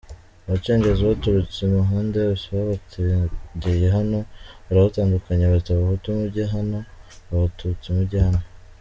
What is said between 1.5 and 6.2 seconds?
imihanda yose babategeye hano, barabatandukanya bati Abahutu